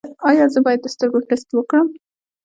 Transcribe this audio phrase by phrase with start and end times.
[0.29, 1.87] ایا زه باید د سترګو ټسټ وکړم؟